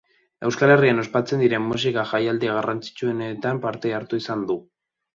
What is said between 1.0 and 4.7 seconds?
ospatzen diren musika-jaialdi garrantzitsuenetan parte hartu izan du.